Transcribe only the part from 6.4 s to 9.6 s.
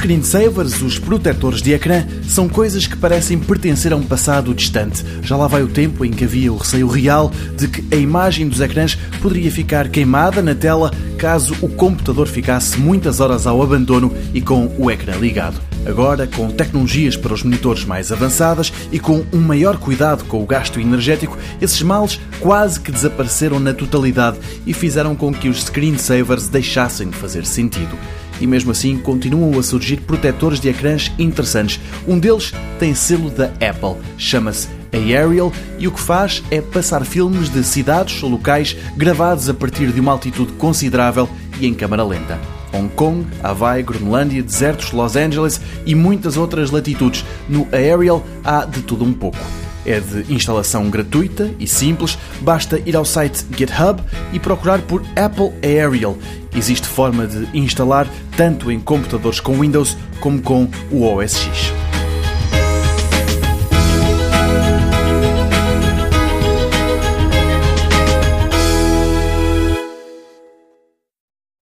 o receio real de que a imagem dos ecrãs poderia